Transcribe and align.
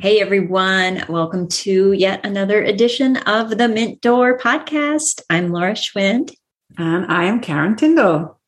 Hey 0.00 0.20
everyone, 0.20 1.02
welcome 1.08 1.48
to 1.48 1.90
yet 1.90 2.24
another 2.24 2.62
edition 2.62 3.16
of 3.16 3.58
the 3.58 3.66
Mint 3.66 4.00
Door 4.00 4.38
podcast. 4.38 5.22
I'm 5.28 5.50
Laura 5.50 5.72
Schwind. 5.72 6.36
And 6.78 7.06
I 7.06 7.24
am 7.24 7.40
Karen 7.40 7.74
Tyndall. 7.74 8.38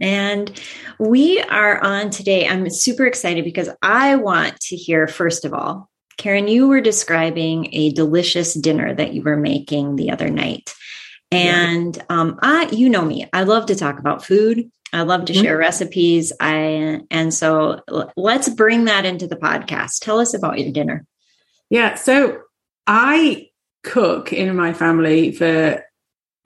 And 0.00 0.50
we 0.98 1.40
are 1.40 1.80
on 1.84 2.10
today. 2.10 2.48
I'm 2.48 2.68
super 2.68 3.06
excited 3.06 3.44
because 3.44 3.68
I 3.80 4.16
want 4.16 4.58
to 4.58 4.76
hear, 4.76 5.06
first 5.06 5.44
of 5.44 5.54
all, 5.54 5.88
Karen, 6.16 6.48
you 6.48 6.66
were 6.66 6.80
describing 6.80 7.72
a 7.72 7.92
delicious 7.92 8.52
dinner 8.52 8.92
that 8.92 9.14
you 9.14 9.22
were 9.22 9.36
making 9.36 9.94
the 9.94 10.10
other 10.10 10.30
night. 10.30 10.74
And 11.30 11.96
um, 12.08 12.40
I, 12.42 12.68
you 12.72 12.88
know 12.88 13.04
me, 13.04 13.28
I 13.32 13.44
love 13.44 13.66
to 13.66 13.76
talk 13.76 14.00
about 14.00 14.24
food. 14.24 14.68
I 14.92 15.02
love 15.02 15.24
to 15.26 15.32
mm-hmm. 15.32 15.42
share 15.42 15.56
recipes. 15.56 16.32
I 16.40 17.00
and 17.10 17.32
so 17.32 17.80
let's 18.16 18.48
bring 18.48 18.84
that 18.84 19.04
into 19.04 19.26
the 19.26 19.36
podcast. 19.36 20.00
Tell 20.00 20.20
us 20.20 20.34
about 20.34 20.58
your 20.58 20.72
dinner. 20.72 21.06
Yeah, 21.70 21.94
so 21.94 22.42
I 22.86 23.48
cook 23.82 24.32
in 24.32 24.54
my 24.54 24.72
family 24.72 25.32
for 25.32 25.82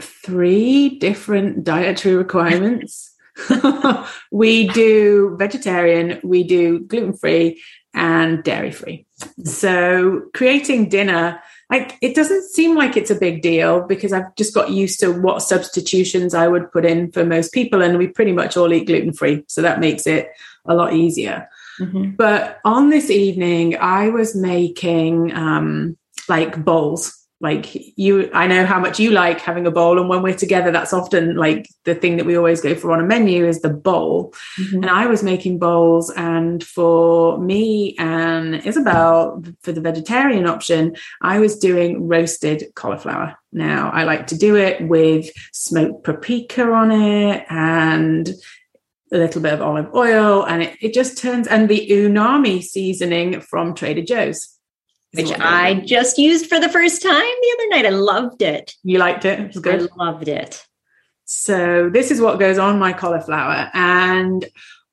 three 0.01 0.99
different 0.99 1.65
dietary 1.65 2.17
requirements. 2.25 3.13
we 4.31 4.69
do 4.69 5.37
vegetarian, 5.39 6.21
we 6.23 6.43
do 6.43 6.81
gluten 6.81 7.13
free, 7.13 7.61
and 7.93 8.43
dairy 8.45 8.71
free. 8.71 9.07
So 9.45 10.23
creating 10.33 10.89
dinner 10.89 11.41
like 11.71 11.99
it 12.01 12.15
doesn't 12.15 12.49
seem 12.51 12.77
like 12.77 12.97
it's 12.97 13.11
a 13.11 13.17
big 13.17 13.43
deal 13.43 13.81
because 13.83 14.13
I've 14.13 14.35
just 14.37 14.55
got 14.55 14.71
used 14.71 15.01
to 15.01 15.11
what 15.11 15.43
substitutions 15.43 16.35
I 16.35 16.47
would 16.47 16.71
put 16.71 16.85
in 16.85 17.11
for 17.11 17.25
most 17.25 17.53
people, 17.53 17.83
and 17.83 17.99
we 17.99 18.07
pretty 18.07 18.33
much 18.33 18.57
all 18.57 18.73
eat 18.73 18.87
gluten 18.87 19.13
free, 19.13 19.45
so 19.49 19.63
that 19.63 19.81
makes 19.81 20.07
it 20.07 20.31
a 20.65 20.75
lot 20.75 20.95
easier. 20.95 21.49
Mm-hmm. 21.81 22.11
But 22.13 22.61
on 22.65 22.91
this 22.91 23.11
evening, 23.11 23.77
I 23.79 24.09
was 24.09 24.35
making 24.35 25.35
um, 25.35 25.97
like 26.29 26.65
bowls 26.65 27.26
like 27.41 27.75
you 27.99 28.31
i 28.33 28.47
know 28.47 28.65
how 28.65 28.81
much 28.81 28.99
you 28.99 29.11
like 29.11 29.41
having 29.41 29.67
a 29.67 29.71
bowl 29.71 29.99
and 29.99 30.09
when 30.09 30.23
we're 30.23 30.35
together 30.35 30.71
that's 30.71 30.95
often 30.95 31.37
like 31.37 31.69
the 31.85 31.95
thing 31.95 32.17
that 32.17 32.25
we 32.25 32.37
always 32.37 32.63
go 32.63 32.75
for 32.75 32.93
on 32.93 33.01
a 33.01 33.05
menu 33.05 33.47
is 33.47 33.61
the 33.61 33.69
bowl. 33.69 34.33
Mm-hmm. 34.59 34.77
and 34.77 34.87
i 34.87 35.07
was 35.07 35.23
making 35.23 35.59
bowls 35.59 36.11
and 36.11 36.65
for 36.65 37.39
me 37.39 37.95
and 37.99 38.67
isabel 38.67 39.43
for 39.61 39.73
the 39.73 39.83
vegetarian 39.83 40.47
option 40.47 40.97
i 41.21 41.39
was 41.39 41.59
doing 41.59 42.09
roasted 42.09 42.65
cauliflower. 42.75 43.37
Now 43.53 43.91
i 43.91 44.05
like 44.05 44.29
to 44.29 44.39
do 44.39 44.57
it 44.57 44.87
with 44.87 45.31
smoked 45.53 46.05
paprika 46.05 46.71
on 46.71 46.91
it 46.91 47.45
and 47.49 48.29
a 49.13 49.19
little 49.19 49.41
bit 49.41 49.53
of 49.53 49.63
olive 49.63 49.95
oil 49.95 50.45
and 50.45 50.63
it, 50.63 50.77
it 50.81 50.95
just 50.95 51.19
turns 51.19 51.47
and 51.47 51.69
the 51.69 51.89
umami 51.91 52.63
seasoning 52.63 53.41
from 53.41 53.75
trader 53.75 54.03
joe's 54.03 54.56
which 55.17 55.33
I 55.41 55.75
just 55.75 56.19
used 56.19 56.47
for 56.47 56.61
the 56.61 56.69
first 56.69 57.03
time 57.03 57.13
the 57.13 57.57
other 57.59 57.69
night. 57.71 57.87
I 57.87 57.91
loved 57.91 58.43
it. 58.43 58.75
You 58.83 58.99
liked 58.99 59.25
it? 59.25 59.41
It 59.41 59.49
was 59.49 59.59
good. 59.59 59.91
I 59.91 60.05
loved 60.05 60.29
it. 60.29 60.65
So 61.25 61.91
this 61.91 62.11
is 62.11 62.21
what 62.21 62.39
goes 62.39 62.59
on 62.59 62.79
my 62.79 62.93
cauliflower. 62.93 63.71
And 63.75 64.47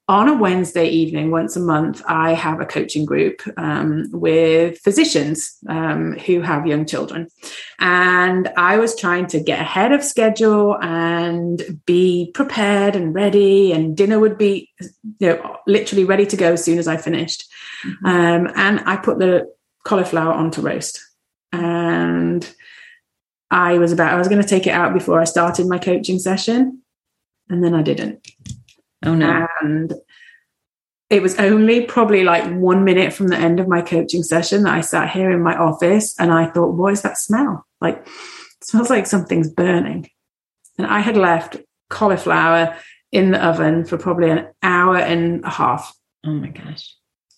on 0.09 0.27
a 0.27 0.33
Wednesday 0.35 0.89
evening, 0.89 1.31
once 1.31 1.55
a 1.55 1.61
month, 1.61 2.01
I 2.05 2.33
have 2.33 2.59
a 2.59 2.65
coaching 2.65 3.05
group 3.05 3.41
um, 3.55 4.09
with 4.11 4.79
physicians 4.79 5.57
um, 5.69 6.17
who 6.25 6.41
have 6.41 6.67
young 6.67 6.85
children. 6.85 7.29
And 7.79 8.49
I 8.57 8.79
was 8.79 8.99
trying 8.99 9.27
to 9.27 9.39
get 9.39 9.61
ahead 9.61 9.93
of 9.93 10.03
schedule 10.03 10.77
and 10.81 11.81
be 11.85 12.31
prepared 12.33 12.97
and 12.97 13.15
ready, 13.15 13.71
and 13.71 13.95
dinner 13.95 14.19
would 14.19 14.37
be 14.37 14.69
you 15.19 15.29
know, 15.29 15.57
literally 15.67 16.03
ready 16.03 16.25
to 16.25 16.35
go 16.35 16.53
as 16.53 16.63
soon 16.65 16.79
as 16.79 16.87
I 16.87 16.97
finished. 16.97 17.45
Mm-hmm. 17.85 18.05
Um, 18.05 18.51
and 18.55 18.81
I 18.85 18.97
put 18.97 19.19
the 19.19 19.47
cauliflower 19.83 20.33
onto 20.33 20.61
roast. 20.61 20.99
And 21.51 22.49
I 23.51 23.77
was 23.77 23.91
about, 23.91 24.13
I 24.13 24.17
was 24.17 24.27
going 24.27 24.41
to 24.41 24.47
take 24.47 24.65
it 24.65 24.71
out 24.71 24.93
before 24.93 25.19
I 25.19 25.25
started 25.25 25.67
my 25.67 25.77
coaching 25.77 26.19
session. 26.19 26.81
And 27.49 27.63
then 27.63 27.75
I 27.75 27.83
didn't. 27.83 28.27
Oh, 29.05 29.15
no. 29.15 29.47
And 29.61 29.93
it 31.09 31.21
was 31.21 31.37
only 31.37 31.85
probably 31.85 32.23
like 32.23 32.51
one 32.55 32.83
minute 32.83 33.13
from 33.13 33.27
the 33.27 33.37
end 33.37 33.59
of 33.59 33.67
my 33.67 33.81
coaching 33.81 34.23
session 34.23 34.63
that 34.63 34.73
I 34.73 34.81
sat 34.81 35.11
here 35.11 35.29
in 35.29 35.43
my 35.43 35.55
office 35.55 36.15
and 36.19 36.31
I 36.31 36.47
thought, 36.47 36.73
what 36.73 36.93
is 36.93 37.03
that 37.03 37.17
smell? 37.17 37.67
Like, 37.81 37.97
it 37.97 38.63
smells 38.65 38.89
like 38.89 39.05
something's 39.05 39.49
burning. 39.49 40.09
And 40.77 40.87
I 40.87 41.01
had 41.01 41.17
left 41.17 41.57
cauliflower 41.89 42.75
in 43.11 43.29
the 43.29 43.45
oven 43.45 43.85
for 43.85 43.97
probably 43.97 44.31
an 44.31 44.47
hour 44.63 44.97
and 44.97 45.43
a 45.45 45.49
half. 45.49 45.95
Oh 46.25 46.31
my 46.31 46.47
gosh. 46.47 46.95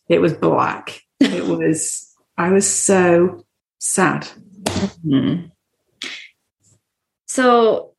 It 0.07 0.21
was 0.21 0.33
black. 0.33 1.01
It 1.19 1.45
was 1.57 2.14
I 2.37 2.51
was 2.51 2.69
so 2.69 3.45
sad. 3.79 4.27
Mm-hmm. 4.65 5.47
So, 7.27 7.91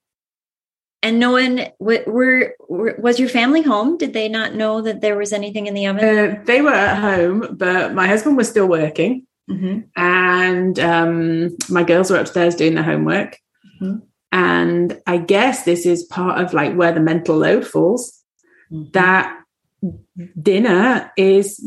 and 1.03 1.19
no 1.19 1.33
one 1.33 1.67
were, 1.79 2.55
were, 2.69 2.97
was 2.99 3.19
your 3.21 3.29
family 3.29 3.63
home? 3.63 3.97
Did 3.97 4.13
they 4.13 4.29
not 4.29 4.55
know 4.55 4.81
that 4.83 5.01
there 5.01 5.17
was 5.17 5.33
anything 5.33 5.67
in 5.67 5.75
the 5.75 5.87
oven? 5.87 6.05
Uh, 6.05 6.43
they 6.45 6.61
were 6.61 6.71
at 6.71 6.99
home, 6.99 7.57
but 7.57 7.95
my 7.95 8.07
husband 8.07 8.37
was 8.37 8.49
still 8.49 8.67
working, 8.67 9.27
mm-hmm. 9.49 9.81
and 9.97 10.79
um, 10.79 11.57
my 11.69 11.83
girls 11.83 12.11
were 12.11 12.19
upstairs 12.19 12.55
doing 12.55 12.75
their 12.75 12.85
homework. 12.85 13.39
Mm-hmm. 13.81 13.99
And 14.33 15.01
I 15.07 15.19
guess 15.19 15.65
this 15.65 15.87
is 15.87 16.05
part 16.05 16.43
of 16.43 16.53
like 16.53 16.75
where 16.75 16.93
the 16.93 17.01
mental 17.01 17.37
load 17.37 17.67
falls. 17.67 18.23
Mm-hmm. 18.73 18.91
That 18.93 19.39
dinner 20.41 21.13
is 21.17 21.65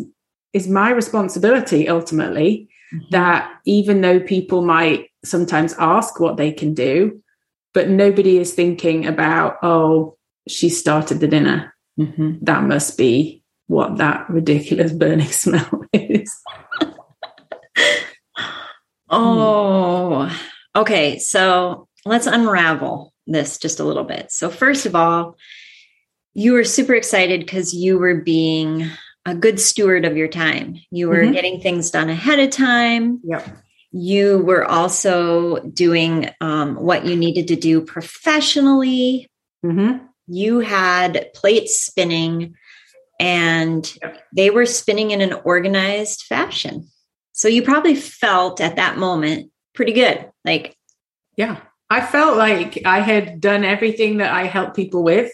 is 0.54 0.68
my 0.68 0.90
responsibility 0.92 1.88
ultimately 1.88 2.70
mm-hmm. 2.94 3.06
that 3.12 3.52
even 3.66 4.02
though 4.02 4.20
people 4.20 4.64
might 4.64 5.10
sometimes 5.24 5.74
ask 5.78 6.20
what 6.20 6.38
they 6.38 6.52
can 6.52 6.74
do, 6.74 7.22
but 7.74 7.90
nobody 7.90 8.38
is 8.38 8.54
thinking 8.54 9.06
about, 9.06 9.58
oh, 9.62 10.18
she 10.48 10.70
started 10.70 11.20
the 11.20 11.28
dinner. 11.28 11.74
Mm-hmm. 12.00 12.44
That 12.44 12.64
must 12.64 12.98
be 12.98 13.44
what 13.68 13.98
that 13.98 14.30
ridiculous 14.30 14.92
burning 14.92 15.28
smell 15.32 15.86
is. 15.94 16.34
oh, 19.10 20.36
okay. 20.76 21.20
So 21.20 21.88
let's 22.06 22.28
unravel 22.28 23.14
this 23.28 23.58
just 23.58 23.80
a 23.80 23.84
little 23.84 24.04
bit. 24.04 24.32
So, 24.32 24.50
first 24.50 24.86
of 24.86 24.96
all, 24.96 25.38
you 26.34 26.54
were 26.54 26.64
super 26.64 26.96
excited 26.96 27.42
because 27.42 27.74
you 27.74 28.00
were 28.00 28.16
being 28.16 28.90
a 29.30 29.36
good 29.36 29.60
steward 29.60 30.06
of 30.06 30.18
your 30.18 30.28
time. 30.28 30.80
You 30.92 31.10
were 31.10 31.18
mm-hmm. 31.18 31.34
getting 31.34 31.62
things 31.62 31.92
done 31.92 32.10
ahead 32.10 32.40
of 32.40 32.50
time. 32.50 33.20
Yep. 33.24 33.48
You 33.92 34.40
were 34.40 34.66
also 34.66 35.60
doing 35.60 36.30
um, 36.42 36.76
what 36.76 37.06
you 37.06 37.16
needed 37.16 37.48
to 37.50 37.56
do 37.56 37.82
professionally. 37.82 39.30
Mm-hmm. 39.66 40.06
You 40.28 40.60
had 40.60 41.32
plates 41.34 41.80
spinning 41.82 42.56
and 43.20 43.96
yep. 44.02 44.24
they 44.36 44.50
were 44.50 44.66
spinning 44.66 45.12
in 45.12 45.22
an 45.22 45.34
organized 45.44 46.24
fashion. 46.24 46.88
So 47.32 47.48
you 47.48 47.64
probably 47.64 47.96
felt 47.96 48.62
at 48.62 48.76
that 48.76 48.98
moment 48.98 49.52
pretty 49.74 49.94
good. 49.94 50.30
Like, 50.46 50.76
yeah, 51.36 51.58
I 51.90 52.02
felt 52.02 52.38
like 52.38 52.82
I 52.86 53.00
had 53.00 53.42
done 53.42 53.64
everything 53.64 54.18
that 54.18 54.32
I 54.32 54.46
help 54.46 54.76
people 54.76 55.04
with. 55.04 55.32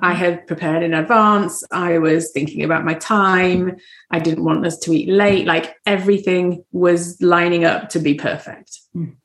I 0.00 0.12
had 0.12 0.46
prepared 0.46 0.82
in 0.82 0.94
advance. 0.94 1.64
I 1.70 1.98
was 1.98 2.30
thinking 2.30 2.62
about 2.62 2.84
my 2.84 2.94
time. 2.94 3.76
I 4.10 4.18
didn't 4.18 4.44
want 4.44 4.66
us 4.66 4.78
to 4.80 4.92
eat 4.92 5.08
late. 5.08 5.46
Like 5.46 5.76
everything 5.86 6.64
was 6.72 7.20
lining 7.22 7.64
up 7.64 7.88
to 7.90 7.98
be 7.98 8.14
perfect. 8.14 8.78
Mm. 8.94 9.16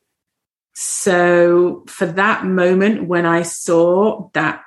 So 0.74 1.84
for 1.86 2.06
that 2.06 2.44
moment 2.44 3.06
when 3.06 3.26
I 3.26 3.42
saw 3.42 4.30
that 4.32 4.62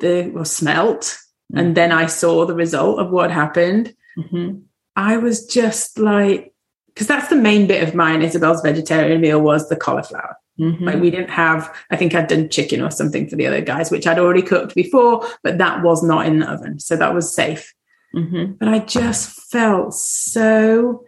the 0.00 0.28
was 0.30 0.50
smelt 0.50 1.18
mm. 1.52 1.60
and 1.60 1.76
then 1.76 1.92
I 1.92 2.06
saw 2.06 2.44
the 2.46 2.54
result 2.54 2.98
of 2.98 3.10
what 3.10 3.30
happened, 3.30 3.94
mm-hmm. 4.18 4.60
I 4.96 5.18
was 5.18 5.46
just 5.46 5.98
like, 5.98 6.52
because 6.88 7.06
that's 7.06 7.28
the 7.28 7.36
main 7.36 7.66
bit 7.66 7.86
of 7.86 7.94
mine. 7.94 8.22
Isabel's 8.22 8.60
vegetarian 8.62 9.20
meal 9.20 9.40
was 9.40 9.68
the 9.68 9.76
cauliflower. 9.76 10.36
Mm-hmm. 10.62 10.84
Like 10.84 11.00
we 11.00 11.10
didn't 11.10 11.30
have, 11.30 11.74
I 11.90 11.96
think 11.96 12.14
I'd 12.14 12.28
done 12.28 12.48
chicken 12.48 12.80
or 12.80 12.90
something 12.90 13.28
for 13.28 13.34
the 13.34 13.46
other 13.46 13.60
guys, 13.60 13.90
which 13.90 14.06
I'd 14.06 14.20
already 14.20 14.42
cooked 14.42 14.76
before, 14.76 15.26
but 15.42 15.58
that 15.58 15.82
was 15.82 16.04
not 16.04 16.26
in 16.26 16.38
the 16.38 16.50
oven. 16.50 16.78
So 16.78 16.96
that 16.96 17.14
was 17.14 17.34
safe. 17.34 17.74
Mm-hmm. 18.14 18.52
But 18.60 18.68
I 18.68 18.78
just 18.78 19.50
felt 19.50 19.92
so 19.94 21.04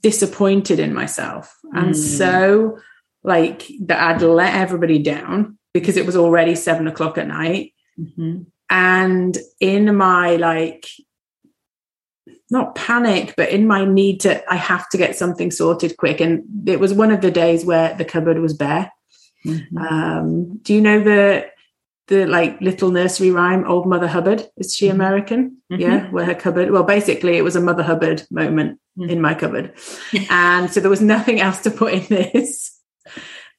disappointed 0.00 0.80
in 0.80 0.94
myself 0.94 1.54
and 1.72 1.94
mm. 1.94 1.96
so 1.96 2.78
like 3.22 3.66
that 3.80 4.00
I'd 4.00 4.22
let 4.22 4.54
everybody 4.54 4.98
down 4.98 5.58
because 5.72 5.96
it 5.96 6.06
was 6.06 6.16
already 6.16 6.54
seven 6.54 6.86
o'clock 6.86 7.18
at 7.18 7.26
night. 7.26 7.74
Mm-hmm. 7.98 8.42
And 8.70 9.38
in 9.60 9.96
my 9.96 10.36
like, 10.36 10.86
not 12.50 12.74
panic, 12.74 13.34
but 13.36 13.50
in 13.50 13.66
my 13.66 13.84
need 13.84 14.20
to, 14.20 14.52
I 14.52 14.56
have 14.56 14.88
to 14.90 14.98
get 14.98 15.16
something 15.16 15.50
sorted 15.50 15.96
quick. 15.96 16.20
And 16.20 16.68
it 16.68 16.78
was 16.78 16.92
one 16.92 17.10
of 17.10 17.20
the 17.20 17.30
days 17.30 17.64
where 17.64 17.94
the 17.94 18.04
cupboard 18.04 18.38
was 18.38 18.54
bare. 18.54 18.92
Mm-hmm. 19.46 19.78
Um, 19.78 20.58
do 20.58 20.74
you 20.74 20.80
know 20.80 21.02
the 21.02 21.46
the 22.08 22.26
like 22.26 22.60
little 22.60 22.90
nursery 22.90 23.30
rhyme, 23.30 23.64
Old 23.66 23.86
Mother 23.86 24.06
Hubbard? 24.06 24.46
Is 24.56 24.74
she 24.74 24.86
mm-hmm. 24.86 24.94
American? 24.94 25.62
Mm-hmm. 25.72 25.80
Yeah, 25.80 26.10
where 26.10 26.24
her 26.24 26.34
cupboard. 26.34 26.70
Well, 26.70 26.84
basically, 26.84 27.36
it 27.36 27.44
was 27.44 27.56
a 27.56 27.60
Mother 27.60 27.82
Hubbard 27.82 28.22
moment 28.30 28.78
mm. 28.98 29.10
in 29.10 29.20
my 29.20 29.34
cupboard. 29.34 29.74
and 30.30 30.70
so 30.70 30.80
there 30.80 30.90
was 30.90 31.00
nothing 31.00 31.40
else 31.40 31.60
to 31.62 31.70
put 31.70 31.94
in 31.94 32.06
this. 32.06 32.78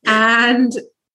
And 0.05 0.71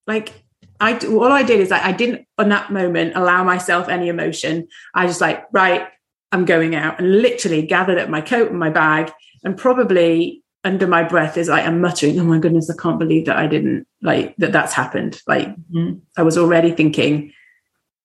like 0.07 0.33
I 0.81 0.99
all 1.07 1.31
I 1.31 1.43
did 1.43 1.61
is 1.61 1.71
I, 1.71 1.89
I 1.89 1.93
didn't 1.93 2.27
on 2.39 2.49
that 2.49 2.73
moment 2.73 3.13
allow 3.15 3.45
myself 3.45 3.89
any 3.89 4.09
emotion. 4.09 4.69
I 4.95 5.07
just 5.07 5.21
like, 5.21 5.45
right, 5.53 5.89
I'm 6.33 6.45
going 6.45 6.75
out 6.75 6.99
and 6.99 7.23
literally 7.23 7.63
gathered 7.63 7.99
up 7.99 8.09
my 8.09 8.21
coat 8.21 8.51
and 8.51 8.59
my 8.59 8.71
bag 8.71 9.13
and 9.43 9.57
probably 9.57 10.43
under 10.63 10.87
my 10.87 11.03
breath 11.03 11.37
is 11.37 11.49
like 11.49 11.67
I'm 11.67 11.81
muttering, 11.81 12.21
oh 12.21 12.25
my 12.25 12.39
goodness, 12.39 12.71
I 12.71 12.81
can't 12.81 12.99
believe 12.99 13.27
that 13.27 13.37
I 13.37 13.47
didn't 13.47 13.87
like 14.03 14.37
that 14.37 14.53
that's 14.53 14.75
happened. 14.75 15.21
Like 15.27 15.49
mm-hmm. 15.49 15.99
I 16.17 16.23
was 16.23 16.37
already 16.37 16.73
thinking, 16.73 17.33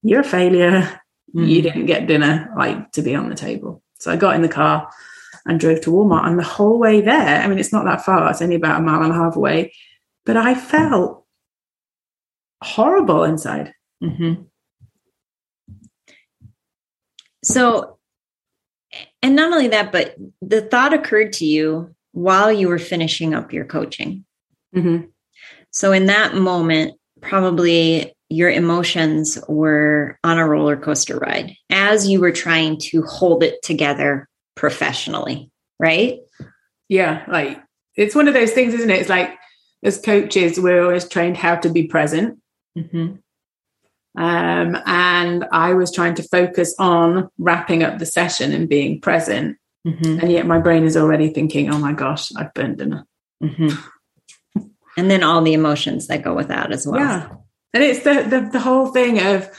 you're 0.02 0.22
a 0.22 0.24
failure. 0.24 1.02
Mm-hmm. 1.36 1.44
You 1.44 1.62
didn't 1.62 1.86
get 1.86 2.08
dinner 2.08 2.54
like 2.58 2.92
to 2.94 3.02
be 3.02 3.14
on 3.14 3.30
the 3.30 3.36
table. 3.36 3.84
So 4.00 4.12
I 4.12 4.16
got 4.16 4.36
in 4.36 4.42
the 4.42 4.48
car 4.50 4.90
and 5.46 5.60
drove 5.60 5.82
to 5.82 5.92
Walmart. 5.92 6.28
And 6.28 6.40
the 6.40 6.44
whole 6.44 6.80
way 6.80 7.02
there, 7.02 7.42
I 7.42 7.48
mean, 7.48 7.60
it's 7.60 7.74
not 7.74 7.86
that 7.86 8.06
far, 8.06 8.30
it's 8.30 8.42
only 8.42 8.56
about 8.56 8.80
a 8.80 8.84
mile 8.84 9.04
and 9.04 9.12
a 9.12 9.16
half 9.16 9.36
away, 9.36 9.74
but 10.26 10.38
I 10.38 10.56
felt 10.56 11.26
horrible 12.64 13.24
inside. 13.24 13.74
Mm-hmm. 14.04 14.44
So, 17.44 17.95
and 19.26 19.36
not 19.36 19.52
only 19.52 19.70
that, 19.70 19.92
but 19.92 20.16
the 20.44 20.62
thought 20.62 20.94
occurred 20.94 21.34
to 21.34 21.46
you 21.46 21.96
while 22.12 22.52
you 22.52 22.68
were 22.68 22.78
finishing 22.78 23.34
up 23.34 23.52
your 23.52 23.66
coaching. 23.66 24.24
Mm-hmm. 24.76 25.08
So, 25.72 25.92
in 25.92 26.06
that 26.06 26.36
moment, 26.36 26.94
probably 27.22 28.14
your 28.30 28.52
emotions 28.52 29.40
were 29.48 30.20
on 30.24 30.38
a 30.38 30.48
roller 30.48 30.78
coaster 30.78 31.18
ride 31.18 31.56
as 31.72 32.08
you 32.08 32.20
were 32.20 32.32
trying 32.32 32.78
to 32.78 33.02
hold 33.02 33.42
it 33.42 33.64
together 33.64 34.30
professionally, 34.54 35.50
right? 35.80 36.20
Yeah, 36.88 37.26
like 37.28 37.60
it's 37.96 38.14
one 38.14 38.28
of 38.28 38.36
those 38.36 38.52
things, 38.52 38.76
isn't 38.76 38.92
it? 38.92 39.00
It's 39.00 39.10
like 39.10 39.36
as 39.84 40.00
coaches, 40.00 40.60
we're 40.60 40.84
always 40.84 41.10
trained 41.10 41.38
how 41.38 41.56
to 41.56 41.70
be 41.70 41.88
present. 41.88 42.38
Mm-hmm. 42.78 43.16
Um, 44.18 44.78
and 44.86 45.46
I 45.52 45.74
was 45.74 45.92
trying 45.92 46.16
to 46.16 46.24
focus 46.24 46.74
on 46.80 47.30
wrapping 47.38 47.84
up 47.84 48.00
the 48.00 48.06
session 48.06 48.54
and 48.54 48.70
being 48.70 49.02
present. 49.02 49.58
Mm-hmm. 49.86 50.20
And 50.20 50.32
yet 50.32 50.48
my 50.48 50.60
brain 50.60 50.84
is 50.84 50.98
already 50.98 51.30
thinking, 51.30 51.70
oh 51.72 51.78
my 51.78 51.94
gosh, 51.94 52.32
I've 52.36 52.54
burned 52.54 52.78
dinner. 52.78 53.06
Mm-hmm. 53.44 54.62
and 54.98 55.12
then 55.12 55.24
all 55.24 55.42
the 55.42 55.54
emotions 55.54 56.08
that 56.08 56.24
go 56.24 56.34
with 56.34 56.48
that 56.48 56.72
as 56.72 56.88
well. 56.88 57.00
Yeah. 57.00 57.30
And 57.74 57.84
it's 57.84 58.04
the, 58.04 58.24
the, 58.24 58.50
the 58.54 58.60
whole 58.60 58.88
thing 58.88 59.20
of, 59.20 59.50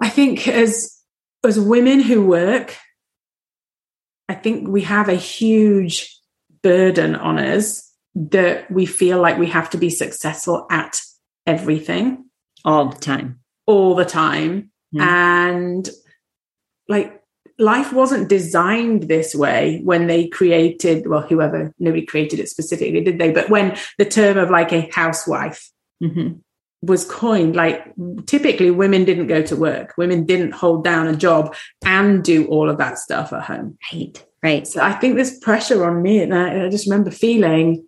I 0.00 0.10
think 0.10 0.46
as, 0.46 1.00
as 1.44 1.58
women 1.58 2.00
who 2.00 2.26
work, 2.26 2.76
I 4.28 4.34
think 4.34 4.68
we 4.68 4.82
have 4.82 5.08
a 5.08 5.14
huge 5.14 6.14
burden 6.62 7.14
on 7.14 7.38
us 7.38 7.90
that 8.14 8.70
we 8.70 8.86
feel 8.86 9.20
like 9.20 9.38
we 9.38 9.48
have 9.48 9.70
to 9.70 9.78
be 9.78 9.90
successful 9.90 10.66
at 10.70 11.00
everything 11.46 12.23
all 12.64 12.86
the 12.86 12.98
time 12.98 13.40
all 13.66 13.94
the 13.94 14.04
time 14.04 14.70
mm. 14.94 15.00
and 15.00 15.88
like 16.88 17.20
life 17.58 17.92
wasn't 17.92 18.28
designed 18.28 19.04
this 19.04 19.34
way 19.34 19.80
when 19.84 20.06
they 20.06 20.26
created 20.28 21.06
well 21.06 21.22
whoever 21.22 21.72
nobody 21.78 22.04
created 22.04 22.40
it 22.40 22.48
specifically 22.48 23.02
did 23.02 23.18
they 23.18 23.30
but 23.30 23.48
when 23.48 23.76
the 23.98 24.04
term 24.04 24.36
of 24.36 24.50
like 24.50 24.72
a 24.72 24.90
housewife 24.92 25.70
mm-hmm. 26.02 26.34
was 26.82 27.04
coined 27.04 27.54
like 27.54 27.92
typically 28.26 28.70
women 28.70 29.04
didn't 29.04 29.28
go 29.28 29.40
to 29.40 29.56
work 29.56 29.94
women 29.96 30.24
didn't 30.24 30.52
hold 30.52 30.82
down 30.82 31.06
a 31.06 31.16
job 31.16 31.54
and 31.84 32.24
do 32.24 32.46
all 32.46 32.68
of 32.68 32.78
that 32.78 32.98
stuff 32.98 33.32
at 33.32 33.42
home 33.42 33.78
right 33.92 34.26
right 34.42 34.66
so 34.66 34.82
i 34.82 34.92
think 34.92 35.14
there's 35.14 35.38
pressure 35.38 35.84
on 35.86 36.02
me 36.02 36.20
and 36.20 36.34
i, 36.34 36.64
I 36.64 36.68
just 36.68 36.86
remember 36.86 37.10
feeling 37.10 37.84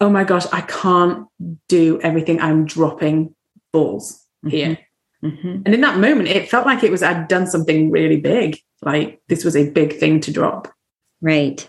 oh 0.00 0.10
my 0.10 0.24
gosh, 0.24 0.46
I 0.52 0.60
can't 0.62 1.26
do 1.68 2.00
everything. 2.02 2.40
I'm 2.40 2.64
dropping 2.64 3.34
balls 3.78 4.24
mm-hmm. 4.44 4.48
here. 4.56 4.78
Mm-hmm. 5.22 5.62
And 5.64 5.74
in 5.74 5.80
that 5.80 5.98
moment, 5.98 6.28
it 6.28 6.48
felt 6.48 6.66
like 6.66 6.82
it 6.82 6.90
was 6.90 7.02
I'd 7.02 7.28
done 7.28 7.46
something 7.46 7.90
really 7.90 8.20
big. 8.20 8.58
Like 8.82 9.20
this 9.28 9.44
was 9.44 9.56
a 9.56 9.70
big 9.70 9.98
thing 9.98 10.20
to 10.20 10.32
drop. 10.32 10.72
Right. 11.20 11.68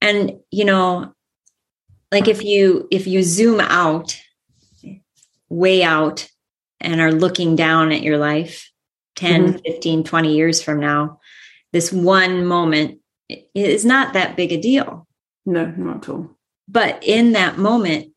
And 0.00 0.40
you 0.50 0.64
know, 0.64 1.14
like 2.10 2.28
if 2.28 2.42
you 2.42 2.88
if 2.90 3.06
you 3.06 3.22
zoom 3.22 3.60
out, 3.60 4.20
way 5.48 5.82
out, 5.82 6.28
and 6.80 7.00
are 7.00 7.12
looking 7.12 7.56
down 7.56 7.92
at 7.92 8.02
your 8.02 8.18
life 8.18 8.70
10, 9.16 9.46
mm-hmm. 9.46 9.58
15, 9.64 10.04
20 10.04 10.34
years 10.34 10.62
from 10.62 10.80
now, 10.80 11.20
this 11.72 11.92
one 11.92 12.46
moment 12.46 13.00
is 13.54 13.84
not 13.84 14.14
that 14.14 14.36
big 14.36 14.52
a 14.52 14.60
deal. 14.60 15.06
No, 15.46 15.66
not 15.76 16.04
at 16.04 16.08
all. 16.08 16.30
But 16.66 17.02
in 17.04 17.32
that 17.32 17.58
moment, 17.58 18.12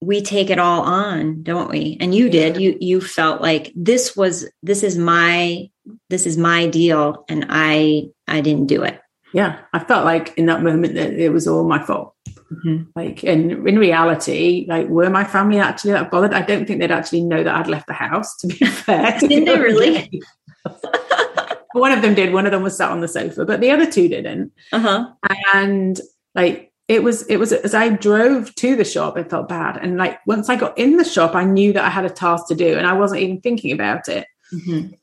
we 0.00 0.22
take 0.22 0.50
it 0.50 0.58
all 0.58 0.82
on, 0.82 1.42
don't 1.42 1.70
we? 1.70 1.96
And 2.00 2.14
you 2.14 2.28
did. 2.28 2.60
You 2.60 2.76
you 2.80 3.00
felt 3.00 3.40
like 3.40 3.72
this 3.74 4.16
was 4.16 4.48
this 4.62 4.82
is 4.82 4.96
my 4.96 5.70
this 6.08 6.26
is 6.26 6.36
my 6.36 6.66
deal 6.68 7.24
and 7.28 7.46
I 7.48 8.08
I 8.26 8.40
didn't 8.40 8.66
do 8.66 8.82
it. 8.82 9.00
Yeah. 9.34 9.58
I 9.72 9.80
felt 9.80 10.04
like 10.04 10.36
in 10.38 10.46
that 10.46 10.62
moment 10.62 10.94
that 10.94 11.12
it 11.12 11.30
was 11.30 11.46
all 11.46 11.64
my 11.64 11.84
fault. 11.84 12.14
Mm-hmm. 12.52 12.90
Like 12.94 13.24
and 13.24 13.66
in 13.66 13.78
reality, 13.78 14.66
like 14.68 14.88
were 14.88 15.10
my 15.10 15.24
family 15.24 15.58
actually 15.58 15.92
that 15.92 16.10
bothered? 16.10 16.32
I 16.32 16.42
don't 16.42 16.66
think 16.66 16.80
they'd 16.80 16.90
actually 16.90 17.22
know 17.22 17.42
that 17.42 17.54
I'd 17.54 17.68
left 17.68 17.88
the 17.88 17.92
house, 17.92 18.36
to 18.38 18.46
be 18.46 18.54
fair. 18.66 19.18
Didn't 19.20 19.44
they 19.44 19.58
really? 19.58 20.22
one 21.72 21.92
of 21.92 22.02
them 22.02 22.14
did, 22.14 22.32
one 22.32 22.46
of 22.46 22.52
them 22.52 22.62
was 22.62 22.76
sat 22.76 22.90
on 22.90 23.00
the 23.00 23.08
sofa, 23.08 23.44
but 23.44 23.60
the 23.60 23.70
other 23.70 23.90
two 23.90 24.08
didn't. 24.08 24.52
Uh-huh. 24.72 25.10
And 25.54 26.00
like 26.34 26.67
it 26.88 27.02
was 27.02 27.22
it 27.26 27.36
was 27.36 27.52
as 27.52 27.74
I 27.74 27.90
drove 27.90 28.54
to 28.56 28.74
the 28.74 28.84
shop, 28.84 29.16
I 29.16 29.22
felt 29.22 29.48
bad. 29.48 29.76
And 29.76 29.98
like 29.98 30.18
once 30.26 30.48
I 30.48 30.56
got 30.56 30.76
in 30.78 30.96
the 30.96 31.04
shop, 31.04 31.34
I 31.34 31.44
knew 31.44 31.74
that 31.74 31.84
I 31.84 31.90
had 31.90 32.06
a 32.06 32.10
task 32.10 32.48
to 32.48 32.54
do 32.54 32.78
and 32.78 32.86
I 32.86 32.94
wasn't 32.94 33.20
even 33.20 33.42
thinking 33.42 33.72
about 33.72 34.08
it. 34.08 34.26
Mm-hmm. 34.52 34.94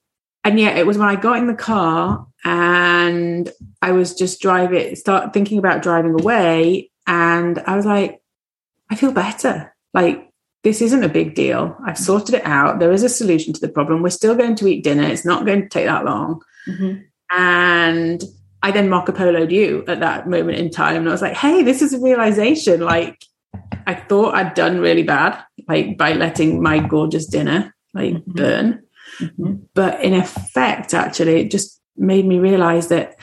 And 0.43 0.59
yet 0.59 0.77
it 0.77 0.87
was 0.87 0.97
when 0.97 1.09
I 1.09 1.15
got 1.15 1.37
in 1.37 1.47
the 1.47 1.53
car 1.53 2.25
and 2.43 3.51
I 3.81 3.91
was 3.91 4.15
just 4.15 4.41
driving, 4.41 4.95
start 4.95 5.33
thinking 5.33 5.59
about 5.59 5.83
driving 5.83 6.19
away. 6.19 6.91
And 7.07 7.59
I 7.59 7.75
was 7.75 7.85
like, 7.85 8.21
I 8.89 8.95
feel 8.95 9.11
better. 9.11 9.73
Like 9.93 10.31
this 10.63 10.81
isn't 10.81 11.03
a 11.03 11.09
big 11.09 11.35
deal. 11.35 11.77
I've 11.85 11.97
sorted 11.97 12.35
it 12.35 12.45
out. 12.45 12.79
There 12.79 12.91
is 12.91 13.03
a 13.03 13.09
solution 13.09 13.53
to 13.53 13.61
the 13.61 13.69
problem. 13.69 14.01
We're 14.01 14.09
still 14.09 14.35
going 14.35 14.55
to 14.55 14.67
eat 14.67 14.83
dinner. 14.83 15.03
It's 15.03 15.25
not 15.25 15.45
going 15.45 15.61
to 15.61 15.69
take 15.69 15.85
that 15.85 16.05
long. 16.05 16.41
Mm-hmm. 16.67 17.01
And 17.37 18.23
I 18.65 18.71
then 18.71 18.89
Marco 18.89 19.11
Polo'd 19.11 19.51
you 19.51 19.85
at 19.87 19.99
that 19.99 20.27
moment 20.27 20.57
in 20.57 20.71
time. 20.71 20.95
And 20.95 21.07
I 21.07 21.11
was 21.11 21.21
like, 21.21 21.35
hey, 21.35 21.61
this 21.61 21.83
is 21.83 21.93
a 21.93 21.99
realization. 21.99 22.81
Like, 22.81 23.23
I 23.85 23.93
thought 23.93 24.33
I'd 24.33 24.55
done 24.55 24.79
really 24.79 25.03
bad, 25.03 25.39
like 25.67 25.99
by 25.99 26.13
letting 26.13 26.63
my 26.63 26.79
gorgeous 26.79 27.27
dinner 27.27 27.75
like 27.93 28.15
mm-hmm. 28.15 28.31
burn. 28.31 28.81
Mm-hmm. 29.21 29.53
But 29.75 30.03
in 30.03 30.15
effect, 30.15 30.95
actually, 30.95 31.41
it 31.41 31.51
just 31.51 31.79
made 31.95 32.25
me 32.25 32.39
realize 32.39 32.87
that 32.87 33.19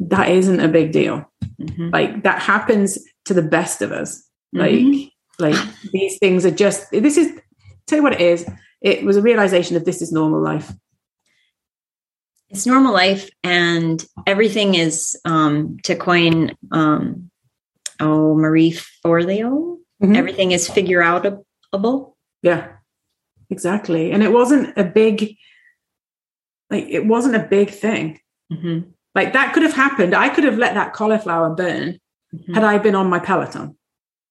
that 0.00 0.28
isn't 0.28 0.60
a 0.60 0.68
big 0.68 0.92
deal. 0.92 1.32
Mm-hmm. 1.58 1.88
Like 1.88 2.22
that 2.24 2.42
happens 2.42 2.98
to 3.24 3.32
the 3.32 3.40
best 3.40 3.80
of 3.80 3.90
us. 3.90 4.22
Mm-hmm. 4.54 5.00
Like, 5.38 5.56
like 5.56 5.68
these 5.92 6.18
things 6.18 6.44
are 6.44 6.50
just 6.50 6.90
this 6.90 7.16
is 7.16 7.32
tell 7.86 7.96
you 7.96 8.02
what 8.02 8.12
it 8.12 8.20
is. 8.20 8.46
It 8.82 9.02
was 9.02 9.16
a 9.16 9.22
realization 9.22 9.78
of 9.78 9.86
this 9.86 10.02
is 10.02 10.12
normal 10.12 10.42
life 10.42 10.70
it's 12.54 12.66
normal 12.66 12.92
life 12.92 13.28
and 13.42 14.04
everything 14.26 14.74
is 14.74 15.18
um, 15.24 15.78
to 15.84 15.96
coin 15.96 16.56
um, 16.70 17.30
oh 18.00 18.34
marie 18.34 18.72
forleo. 19.04 19.78
Mm-hmm. 20.02 20.16
everything 20.16 20.52
is 20.52 20.68
figure 20.68 21.00
outable. 21.00 22.14
Yeah 22.42 22.74
exactly. 23.50 24.12
And 24.12 24.22
it 24.22 24.32
wasn't 24.32 24.76
a 24.76 24.84
big 24.84 25.36
like 26.70 26.86
it 26.88 27.06
wasn't 27.06 27.36
a 27.36 27.46
big 27.56 27.70
thing. 27.70 28.20
Mm-hmm. 28.52 28.90
like 29.14 29.32
that 29.32 29.54
could 29.54 29.62
have 29.62 29.72
happened. 29.72 30.14
I 30.14 30.28
could 30.28 30.44
have 30.44 30.58
let 30.58 30.74
that 30.74 30.92
cauliflower 30.92 31.54
burn 31.54 31.98
mm-hmm. 32.34 32.54
had 32.54 32.62
i 32.62 32.78
been 32.78 32.94
on 32.94 33.08
my 33.08 33.18
peloton. 33.18 33.76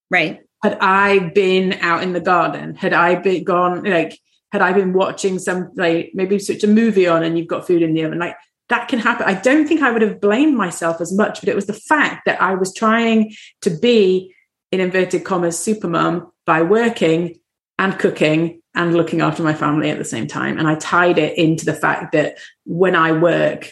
Right. 0.09 0.41
Had 0.61 0.77
i 0.79 1.19
been 1.19 1.73
out 1.81 2.03
in 2.03 2.13
the 2.13 2.21
garden 2.21 2.75
had 2.75 2.93
i 2.93 3.15
been 3.15 3.43
gone 3.43 3.83
like 3.83 4.19
had 4.53 4.62
I 4.62 4.72
been 4.72 4.93
watching 4.93 5.39
some 5.39 5.72
like 5.74 6.12
maybe 6.13 6.38
switch 6.38 6.63
a 6.63 6.67
movie 6.67 7.07
on 7.07 7.24
and 7.24 7.36
you've 7.38 7.48
got 7.48 7.65
food 7.65 7.81
in 7.81 7.95
the 7.95 8.03
oven, 8.03 8.19
like 8.19 8.36
that 8.69 8.88
can 8.88 9.00
happen. 9.00 9.25
I 9.25 9.33
don't 9.33 9.67
think 9.67 9.81
I 9.81 9.89
would 9.89 10.03
have 10.03 10.22
blamed 10.22 10.55
myself 10.55 11.01
as 11.01 11.12
much, 11.12 11.39
but 11.39 11.50
it 11.50 11.55
was 11.55 11.65
the 11.65 11.74
fact 11.74 12.27
that 12.27 12.39
I 12.39 12.53
was 12.53 12.72
trying 12.72 13.33
to 13.62 13.72
be 13.72 14.31
in 14.72 14.79
inverted 14.79 15.25
commas 15.25 15.57
super 15.57 15.88
mom 15.88 16.31
by 16.45 16.62
working 16.62 17.39
and 17.79 17.98
cooking 17.98 18.62
and 18.75 18.93
looking 18.93 19.22
after 19.22 19.41
my 19.41 19.55
family 19.55 19.89
at 19.89 19.98
the 19.98 20.05
same 20.05 20.27
time. 20.27 20.60
And 20.60 20.67
I 20.67 20.75
tied 20.75 21.17
it 21.17 21.36
into 21.36 21.65
the 21.65 21.74
fact 21.74 22.12
that 22.12 22.38
when 22.63 22.95
I 22.95 23.12
work, 23.12 23.72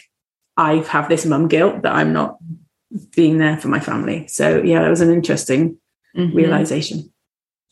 I 0.56 0.78
have 0.78 1.08
this 1.08 1.24
mum 1.24 1.46
guilt 1.46 1.82
that 1.82 1.94
I'm 1.94 2.12
not 2.12 2.38
being 3.14 3.38
there 3.38 3.56
for 3.56 3.68
my 3.68 3.78
family. 3.78 4.26
So 4.26 4.60
yeah, 4.60 4.82
that 4.82 4.90
was 4.90 5.00
an 5.00 5.12
interesting 5.12 5.78
mm-hmm. 6.16 6.36
realization. 6.36 7.12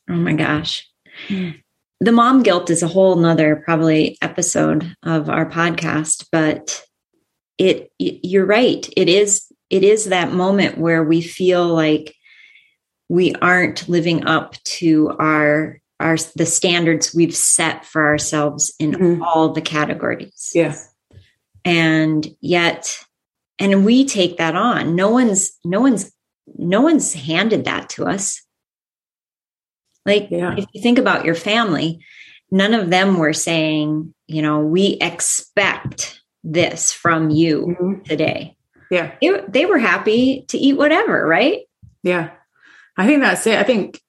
Oh 0.08 0.14
my 0.14 0.34
gosh. 0.34 0.88
Mm 1.26 1.60
the 2.00 2.12
mom 2.12 2.42
guilt 2.42 2.70
is 2.70 2.82
a 2.82 2.88
whole 2.88 3.16
nother 3.16 3.56
probably 3.56 4.16
episode 4.22 4.96
of 5.02 5.28
our 5.28 5.48
podcast, 5.48 6.26
but 6.32 6.82
it 7.58 7.92
you're 7.98 8.46
right. 8.46 8.88
It 8.96 9.08
is 9.08 9.46
it 9.68 9.84
is 9.84 10.06
that 10.06 10.32
moment 10.32 10.78
where 10.78 11.04
we 11.04 11.20
feel 11.20 11.66
like 11.66 12.14
we 13.08 13.34
aren't 13.36 13.88
living 13.88 14.26
up 14.26 14.54
to 14.64 15.10
our 15.18 15.78
our 16.00 16.16
the 16.36 16.46
standards 16.46 17.14
we've 17.14 17.36
set 17.36 17.84
for 17.84 18.06
ourselves 18.06 18.72
in 18.80 18.92
mm-hmm. 18.92 19.22
all 19.22 19.52
the 19.52 19.60
categories. 19.60 20.52
Yeah. 20.54 20.76
And 21.66 22.26
yet 22.40 22.98
and 23.58 23.84
we 23.84 24.06
take 24.06 24.38
that 24.38 24.56
on. 24.56 24.94
No 24.94 25.10
one's 25.10 25.50
no 25.66 25.82
one's 25.82 26.10
no 26.56 26.80
one's 26.80 27.12
handed 27.12 27.66
that 27.66 27.90
to 27.90 28.06
us 28.06 28.40
like 30.06 30.28
yeah. 30.30 30.54
if 30.56 30.66
you 30.72 30.82
think 30.82 30.98
about 30.98 31.24
your 31.24 31.34
family 31.34 32.00
none 32.50 32.74
of 32.74 32.90
them 32.90 33.18
were 33.18 33.32
saying 33.32 34.12
you 34.26 34.42
know 34.42 34.60
we 34.60 34.98
expect 35.00 36.20
this 36.42 36.92
from 36.92 37.30
you 37.30 37.76
mm-hmm. 37.80 38.02
today. 38.02 38.56
Yeah. 38.90 39.12
They, 39.20 39.30
they 39.48 39.66
were 39.66 39.78
happy 39.78 40.44
to 40.48 40.58
eat 40.58 40.74
whatever 40.74 41.26
right? 41.26 41.60
Yeah. 42.02 42.30
I 42.96 43.06
think 43.06 43.22
that's 43.22 43.46
it. 43.46 43.58
I 43.58 43.62
think 43.62 44.00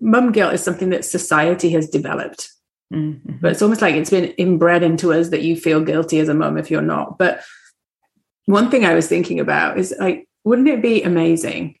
mum 0.00 0.32
guilt 0.32 0.54
is 0.54 0.62
something 0.62 0.90
that 0.90 1.04
society 1.04 1.70
has 1.70 1.88
developed. 1.88 2.50
Mm-hmm. 2.92 3.38
but 3.40 3.50
it's 3.50 3.62
almost 3.62 3.80
like 3.80 3.94
it's 3.94 4.10
been 4.10 4.26
inbred 4.36 4.82
into 4.82 5.12
us 5.12 5.30
that 5.30 5.42
you 5.42 5.56
feel 5.56 5.80
guilty 5.80 6.20
as 6.20 6.28
a 6.28 6.34
mum 6.34 6.58
if 6.58 6.70
you're 6.70 6.82
not. 6.82 7.18
But 7.18 7.42
one 8.44 8.70
thing 8.70 8.84
i 8.84 8.94
was 8.94 9.08
thinking 9.08 9.40
about 9.40 9.78
is 9.78 9.94
like 9.98 10.28
wouldn't 10.44 10.68
it 10.68 10.82
be 10.82 11.02
amazing 11.02 11.76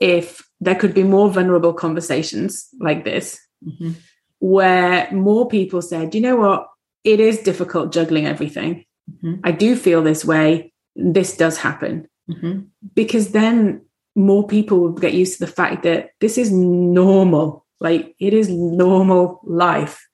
if 0.00 0.47
there 0.60 0.74
could 0.74 0.94
be 0.94 1.02
more 1.02 1.30
vulnerable 1.30 1.72
conversations 1.72 2.68
like 2.80 3.04
this 3.04 3.40
mm-hmm. 3.64 3.92
where 4.40 5.10
more 5.12 5.48
people 5.48 5.82
said 5.82 6.14
you 6.14 6.20
know 6.20 6.36
what 6.36 6.68
it 7.04 7.20
is 7.20 7.38
difficult 7.38 7.92
juggling 7.92 8.26
everything 8.26 8.84
mm-hmm. 9.10 9.40
i 9.44 9.52
do 9.52 9.76
feel 9.76 10.02
this 10.02 10.24
way 10.24 10.72
this 10.96 11.36
does 11.36 11.58
happen 11.58 12.08
mm-hmm. 12.28 12.60
because 12.94 13.32
then 13.32 13.80
more 14.14 14.46
people 14.46 14.80
will 14.80 14.92
get 14.92 15.14
used 15.14 15.38
to 15.38 15.46
the 15.46 15.52
fact 15.52 15.84
that 15.84 16.10
this 16.20 16.38
is 16.38 16.50
normal 16.50 17.64
like 17.80 18.14
it 18.18 18.34
is 18.34 18.48
normal 18.48 19.40
life 19.44 20.06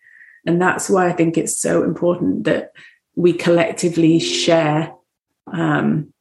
and 0.47 0.61
that's 0.61 0.91
why 0.91 1.09
i 1.09 1.13
think 1.13 1.39
it's 1.39 1.59
so 1.59 1.83
important 1.83 2.45
that 2.45 2.73
we 3.17 3.33
collectively 3.33 4.19
share 4.19 4.93
um, 5.53 6.13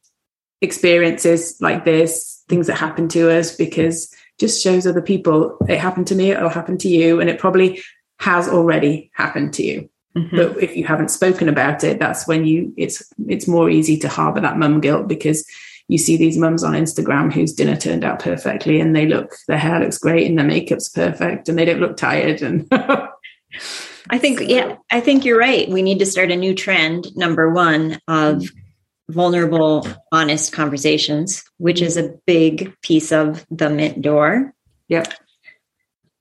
experiences 0.60 1.56
like 1.60 1.84
this 1.84 2.33
things 2.48 2.66
that 2.66 2.76
happen 2.76 3.08
to 3.08 3.30
us 3.30 3.56
because 3.56 4.14
just 4.38 4.62
shows 4.62 4.86
other 4.86 5.02
people 5.02 5.56
it 5.68 5.78
happened 5.78 6.06
to 6.06 6.14
me 6.14 6.30
it'll 6.30 6.48
happen 6.48 6.76
to 6.78 6.88
you 6.88 7.20
and 7.20 7.30
it 7.30 7.38
probably 7.38 7.82
has 8.20 8.48
already 8.48 9.10
happened 9.14 9.52
to 9.54 9.62
you. 9.62 9.90
Mm-hmm. 10.16 10.36
but 10.36 10.62
if 10.62 10.76
you 10.76 10.84
haven't 10.84 11.10
spoken 11.10 11.48
about 11.48 11.82
it 11.82 11.98
that's 11.98 12.28
when 12.28 12.44
you 12.44 12.72
it's 12.76 13.02
it's 13.26 13.48
more 13.48 13.68
easy 13.68 13.98
to 13.98 14.08
harbor 14.08 14.40
that 14.40 14.58
mum 14.58 14.80
guilt 14.80 15.08
because 15.08 15.44
you 15.88 15.98
see 15.98 16.16
these 16.16 16.38
mums 16.38 16.62
on 16.62 16.72
Instagram 16.74 17.32
whose 17.32 17.52
dinner 17.52 17.74
turned 17.74 18.04
out 18.04 18.20
perfectly 18.20 18.80
and 18.80 18.94
they 18.94 19.06
look 19.06 19.34
their 19.48 19.58
hair 19.58 19.80
looks 19.80 19.98
great 19.98 20.28
and 20.28 20.38
their 20.38 20.46
makeup's 20.46 20.88
perfect 20.88 21.48
and 21.48 21.58
they 21.58 21.64
don't 21.64 21.80
look 21.80 21.96
tired 21.96 22.42
and 22.42 22.68
I 24.10 24.18
think 24.18 24.40
yeah 24.42 24.76
I 24.88 25.00
think 25.00 25.24
you're 25.24 25.38
right. 25.38 25.68
We 25.68 25.82
need 25.82 25.98
to 25.98 26.06
start 26.06 26.30
a 26.30 26.36
new 26.36 26.54
trend 26.54 27.08
number 27.16 27.50
1 27.50 28.00
of 28.06 28.36
mm-hmm 28.36 28.58
vulnerable, 29.08 29.86
honest 30.12 30.52
conversations, 30.52 31.44
which 31.58 31.82
is 31.82 31.96
a 31.96 32.14
big 32.26 32.74
piece 32.80 33.12
of 33.12 33.46
the 33.50 33.70
Mint 33.70 34.02
door. 34.02 34.52
Yep. 34.88 35.12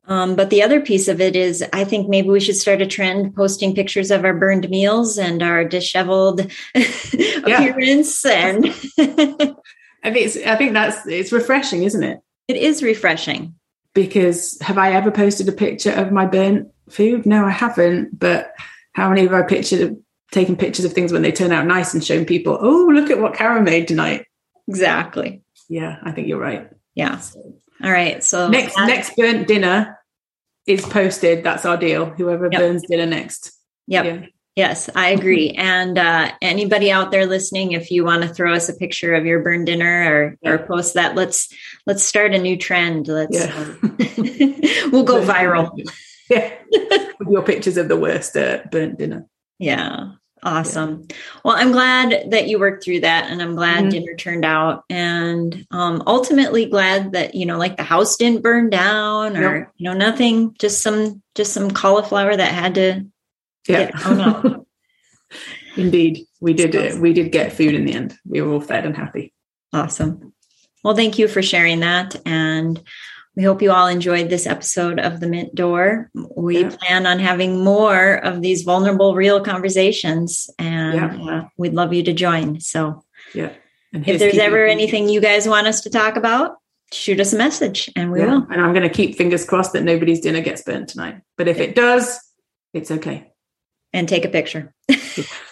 Um, 0.06 0.36
but 0.36 0.50
the 0.50 0.64
other 0.64 0.82
piece 0.82 1.08
of 1.08 1.22
it 1.22 1.36
is, 1.36 1.64
I 1.72 1.86
think 1.86 2.10
maybe 2.10 2.28
we 2.28 2.42
should 2.42 2.58
start 2.58 2.82
a 2.82 2.88
trend 2.88 3.36
posting 3.36 3.74
pictures 3.74 4.12
of 4.12 4.26
our 4.26 4.34
burned 4.34 4.70
meals 4.70 5.18
and 5.18 5.42
our 5.42 5.64
disheveled 5.64 6.42
appearance. 6.76 8.26
And 8.26 8.66
I 9.00 10.12
think 10.12 10.26
it's, 10.26 10.38
I 10.38 10.56
think 10.58 10.74
that's 10.74 11.06
it's 11.08 11.32
refreshing, 11.32 11.84
isn't 11.84 12.04
it? 12.04 12.20
It 12.50 12.58
is 12.58 12.84
refreshing. 12.84 13.56
Because 13.94 14.58
have 14.60 14.78
I 14.78 14.94
ever 14.94 15.12
posted 15.12 15.48
a 15.48 15.54
picture 15.54 15.92
of 15.92 16.12
my 16.12 16.26
burnt 16.26 16.70
food? 16.90 17.26
No, 17.26 17.46
I 17.46 17.52
haven't. 17.52 18.20
But 18.20 18.54
how 18.94 19.08
many 19.08 19.22
have 19.22 19.34
I 19.34 19.44
pictured 19.44 19.96
taking 20.34 20.58
pictures 20.58 20.86
of 20.86 20.94
things 20.94 21.14
when 21.14 21.22
they 21.22 21.32
turn 21.32 21.52
out 21.52 21.66
nice 21.66 21.94
and 21.94 22.04
showing 22.04 22.26
people, 22.26 22.58
oh, 22.60 22.90
look 22.92 23.10
at 23.10 23.20
what 23.20 23.36
Karen 23.36 23.64
made 23.64 23.88
tonight. 23.88 24.26
Exactly. 24.68 25.44
Yeah, 25.70 25.98
I 26.04 26.12
think 26.12 26.28
you're 26.28 26.40
right. 26.40 26.70
Yeah. 26.96 27.22
All 27.84 27.92
right. 27.92 28.24
So 28.24 28.50
next 28.50 28.76
that- 28.76 28.88
next 28.88 29.16
burnt 29.16 29.48
dinner 29.48 30.00
is 30.66 30.82
posted. 30.82 31.44
That's 31.44 31.66
our 31.66 31.78
deal. 31.78 32.06
Whoever 32.06 32.50
yep. 32.52 32.62
burns 32.62 32.84
dinner 32.88 33.06
next. 33.06 33.52
Yep. 33.88 34.06
Yeah. 34.06 34.26
Yes, 34.56 34.90
I 34.96 35.10
agree. 35.10 35.52
And 35.58 35.98
uh, 35.98 36.32
anybody 36.42 36.92
out 36.92 37.12
there 37.12 37.26
listening, 37.26 37.72
if 37.72 37.90
you 37.90 38.04
want 38.04 38.24
to 38.24 38.30
throw 38.30 38.54
us 38.54 38.70
a 38.70 38.74
picture 38.74 39.16
of 39.16 39.26
your 39.26 39.42
burn 39.42 39.66
dinner 39.66 40.14
or, 40.14 40.38
yeah. 40.42 40.52
or 40.52 40.58
post 40.60 40.94
that, 40.94 41.16
let's 41.16 41.52
let's 41.86 42.04
start 42.04 42.34
a 42.34 42.38
new 42.38 42.58
trend. 42.58 43.08
Let's 43.08 43.36
yeah. 43.36 43.54
um, 43.56 43.98
we'll 44.92 45.04
go 45.04 45.22
viral. 45.26 45.72
Yeah, 46.30 46.54
with 47.20 47.30
your 47.30 47.44
pictures 47.44 47.78
of 47.78 47.88
the 47.88 47.98
worst 47.98 48.38
uh, 48.38 48.60
burnt 48.72 49.00
dinner. 49.00 49.26
Yeah, 49.60 50.12
Awesome. 50.44 51.06
Yeah. 51.10 51.16
Well, 51.46 51.56
I'm 51.56 51.72
glad 51.72 52.32
that 52.32 52.48
you 52.48 52.60
worked 52.60 52.84
through 52.84 53.02
that 53.02 53.32
and 53.32 53.42
I'm 53.42 53.56
glad 53.56 53.80
mm-hmm. 53.80 53.90
dinner 53.90 54.16
turned 54.16 54.44
out 54.44 54.84
and 54.90 55.66
um, 55.72 56.04
ultimately 56.06 56.66
glad 56.66 57.14
that, 57.14 57.34
you 57.34 57.46
know, 57.46 57.58
like 57.58 57.78
the 57.78 57.84
house 57.84 58.18
didn't 58.18 58.44
burn 58.44 58.70
down 58.70 59.38
or, 59.38 59.58
yep. 59.60 59.72
you 59.78 59.86
know, 59.86 59.94
nothing, 59.94 60.54
just 60.60 60.82
some, 60.82 61.22
just 61.34 61.54
some 61.54 61.72
cauliflower 61.72 62.36
that 62.36 62.52
had 62.52 62.76
to 62.76 63.06
yeah. 63.68 63.92
get 63.92 64.60
Indeed. 65.78 66.28
We 66.42 66.54
did, 66.54 66.76
uh, 66.76 67.00
we 67.00 67.14
did 67.14 67.32
get 67.32 67.54
food 67.54 67.74
in 67.74 67.86
the 67.86 67.94
end. 67.94 68.18
We 68.26 68.42
were 68.42 68.54
all 68.54 68.62
fed 68.62 68.86
and 68.86 68.96
happy. 68.96 69.34
Awesome. 69.72 70.34
Well, 70.84 70.96
thank 70.96 71.18
you 71.18 71.30
for 71.30 71.42
sharing 71.42 71.80
that. 71.80 72.16
And 72.26 72.82
we 73.36 73.44
hope 73.44 73.62
you 73.62 73.72
all 73.72 73.88
enjoyed 73.88 74.30
this 74.30 74.46
episode 74.46 75.00
of 75.00 75.20
The 75.20 75.28
Mint 75.28 75.56
Door. 75.56 76.12
We 76.14 76.62
yeah. 76.62 76.70
plan 76.70 77.06
on 77.06 77.20
having 77.20 77.64
more 77.64 78.16
of 78.16 78.42
these 78.42 78.62
vulnerable, 78.64 79.16
real 79.16 79.44
conversations, 79.44 80.50
and 80.60 80.96
yeah. 80.96 81.32
uh, 81.32 81.48
we'd 81.58 81.74
love 81.74 81.94
you 81.94 82.04
to 82.04 82.14
join. 82.14 82.60
So, 82.60 83.04
yeah. 83.34 83.54
if 83.92 84.20
there's 84.20 84.38
ever 84.38 84.66
anything 84.66 85.10
you 85.10 85.20
guys 85.20 85.48
want 85.48 85.68
us 85.68 85.82
to 85.82 85.90
talk 85.90 86.16
about, 86.16 86.58
shoot 86.94 87.20
us 87.20 87.34
a 87.34 87.38
message 87.38 87.90
and 87.96 88.12
we 88.12 88.20
yeah. 88.20 88.26
will. 88.28 88.48
And 88.52 88.62
I'm 88.62 88.74
going 88.74 88.88
to 88.88 88.94
keep 88.94 89.16
fingers 89.18 89.46
crossed 89.46 89.74
that 89.74 89.84
nobody's 89.84 90.20
dinner 90.20 90.42
gets 90.42 90.62
burnt 90.62 90.90
tonight. 90.90 91.22
But 91.38 91.48
if 91.48 91.60
it 91.60 91.76
does, 91.76 92.20
it's 92.74 92.92
okay. 92.92 93.32
And 93.92 94.08
take 94.08 94.26
a 94.26 94.30
picture. 94.30 94.74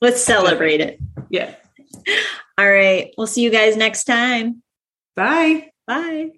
Let's 0.00 0.22
celebrate 0.22 0.80
it. 0.80 1.00
Yeah. 1.30 1.54
All 2.56 2.70
right. 2.70 3.12
We'll 3.16 3.26
see 3.26 3.42
you 3.42 3.50
guys 3.50 3.76
next 3.76 4.04
time. 4.04 4.62
Bye. 5.14 5.70
Bye. 5.86 6.37